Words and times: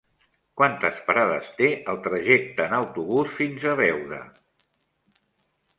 Quantes 0.61 1.01
parades 1.09 1.51
té 1.59 1.69
el 1.93 1.99
trajecte 2.07 2.67
en 2.69 2.75
autobús 2.79 3.31
fins 3.39 3.69
a 3.75 3.79
Beuda? 3.83 4.21